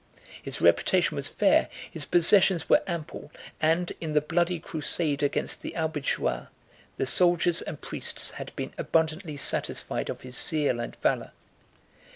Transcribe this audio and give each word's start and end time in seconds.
His 0.41 0.59
reputation 0.59 1.15
was 1.15 1.27
fair, 1.27 1.69
his 1.91 2.05
possessions 2.05 2.67
were 2.67 2.81
ample, 2.87 3.31
and 3.61 3.93
in 4.01 4.13
the 4.13 4.19
bloody 4.19 4.59
crusade 4.59 5.21
against 5.21 5.61
the 5.61 5.75
Albigeois, 5.75 6.47
the 6.97 7.05
soldiers 7.05 7.61
and 7.61 7.77
the 7.77 7.85
priests 7.85 8.31
had 8.31 8.51
been 8.55 8.73
abundantly 8.79 9.37
satisfied 9.37 10.09
of 10.09 10.21
his 10.21 10.35
zeal 10.35 10.79
and 10.79 10.95
valor. 10.95 11.33